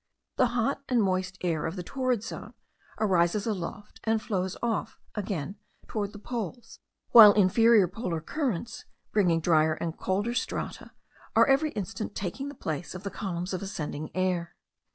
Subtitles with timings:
[0.37, 2.55] The hot and moist air of the torrid zone
[2.99, 6.79] rises aloft, and flows off again towards the poles;
[7.11, 10.93] while inferior polar currents, bringing drier and colder strata,
[11.35, 14.55] are every instant taking the place of the columns of ascending air.